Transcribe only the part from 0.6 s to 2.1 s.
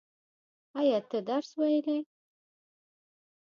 ایا ته درس ویلی؟